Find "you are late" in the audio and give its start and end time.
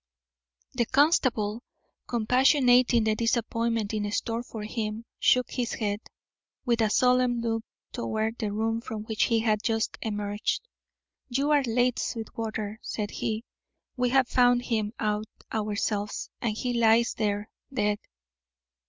11.29-11.99